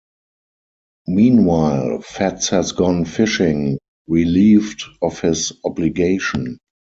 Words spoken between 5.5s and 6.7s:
obligation.